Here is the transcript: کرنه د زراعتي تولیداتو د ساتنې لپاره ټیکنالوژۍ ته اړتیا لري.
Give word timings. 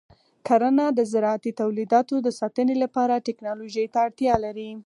کرنه 0.47 0.85
د 0.97 0.99
زراعتي 1.11 1.51
تولیداتو 1.61 2.15
د 2.21 2.27
ساتنې 2.39 2.75
لپاره 2.83 3.23
ټیکنالوژۍ 3.27 3.85
ته 3.93 3.99
اړتیا 4.05 4.33
لري. 4.45 4.69